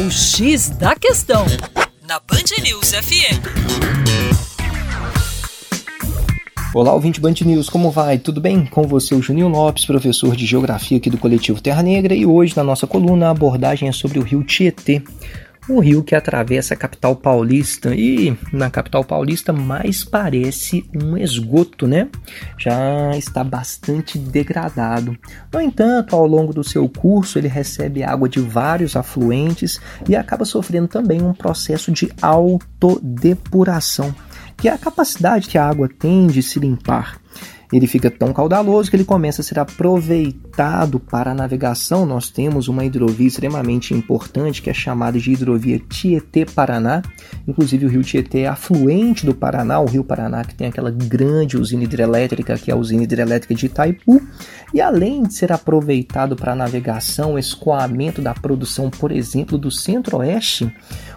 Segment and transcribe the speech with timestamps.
[0.00, 1.44] O X da Questão,
[2.08, 3.36] na Band News FM.
[6.72, 8.16] Olá, ouvinte Band News, como vai?
[8.16, 8.64] Tudo bem?
[8.64, 12.56] Com você, o Juninho Lopes, professor de Geografia aqui do Coletivo Terra Negra, e hoje
[12.56, 15.02] na nossa coluna a abordagem é sobre o rio Tietê,
[15.68, 21.86] o rio que atravessa a capital paulista e na capital paulista mais parece um esgoto,
[21.86, 22.08] né?
[22.58, 25.16] Já está bastante degradado.
[25.52, 30.44] No entanto, ao longo do seu curso, ele recebe água de vários afluentes e acaba
[30.44, 34.14] sofrendo também um processo de autodepuração,
[34.56, 37.20] que é a capacidade que a água tem de se limpar.
[37.72, 42.04] Ele fica tão caudaloso que ele começa a ser aproveitado para a navegação.
[42.04, 47.00] Nós temos uma hidrovia extremamente importante que é chamada de hidrovia Tietê-Paraná.
[47.46, 51.56] Inclusive, o rio Tietê é afluente do Paraná, o rio Paraná que tem aquela grande
[51.56, 54.20] usina hidrelétrica que é a usina hidrelétrica de Itaipu.
[54.74, 60.72] E além de ser aproveitado para a navegação, escoamento da produção, por exemplo, do Centro-Oeste,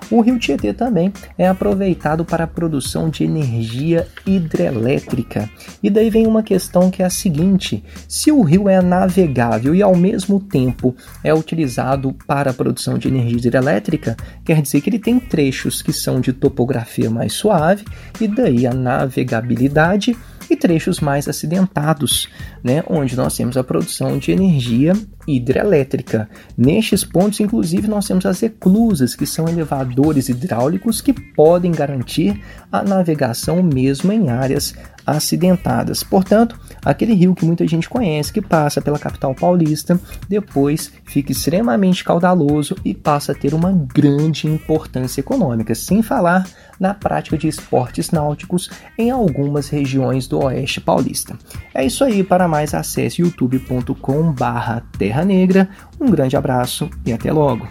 [0.10, 5.50] o rio Tietê também é aproveitado para a produção de energia hidrelétrica.
[5.82, 9.82] E daí vem uma questão que é a seguinte: se o rio é navegável e
[9.82, 15.00] ao mesmo tempo é utilizado para a produção de energia hidrelétrica, quer dizer que ele
[15.00, 17.86] tem trechos que são de topografia mais suave
[18.20, 20.16] e daí a navegabilidade
[20.50, 22.30] e trechos mais acidentados,
[22.64, 24.94] né, onde nós temos a produção de energia
[25.28, 26.30] hidrelétrica.
[26.58, 32.84] Nestes pontos, inclusive, nós temos as eclusas, que são elevadores hidráulicos que podem garantir a
[32.84, 34.74] navegação mesmo em áreas
[35.06, 36.04] acidentadas.
[36.04, 42.04] Portanto, aquele rio que muita gente conhece, que passa pela capital paulista, depois fica extremamente
[42.04, 46.48] caudaloso e passa a ter uma grande importância econômica, sem falar
[46.80, 51.38] na prática de esportes náuticos em algumas regiões do oeste paulista.
[51.74, 55.70] É isso aí, para mais acesse youtube.com/terra negra.
[56.02, 57.68] Um grande abraço e até logo.